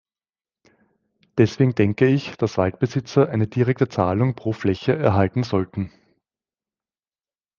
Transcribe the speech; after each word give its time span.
Deswegen 1.37 1.75
denke 1.75 2.07
ich, 2.07 2.35
dass 2.37 2.57
Waldbesitzer 2.57 3.29
eine 3.29 3.45
direkte 3.47 3.87
Zahlung 3.87 4.33
pro 4.33 4.51
Fläche 4.51 4.95
erhalten 4.97 5.43
sollten. 5.43 5.91